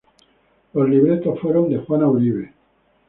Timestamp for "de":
1.69-1.77